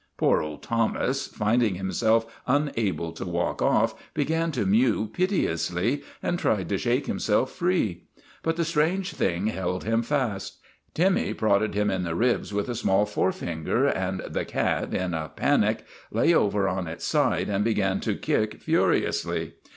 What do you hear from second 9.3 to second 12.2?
held him fast. Timmy prodded him in the